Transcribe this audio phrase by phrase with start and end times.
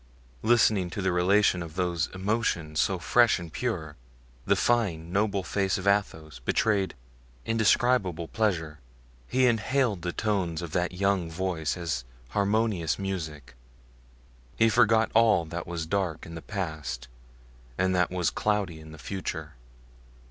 [0.41, 3.95] Listening to the relation of those emotions so fresh and pure,
[4.47, 6.95] the fine, noble face of Athos betrayed
[7.45, 8.79] indescribable pleasure;
[9.27, 13.53] he inhaled the tones of that young voice, as harmonious music.
[14.57, 17.07] He forgot all that was dark in the past
[17.77, 19.53] and that was cloudy in the future.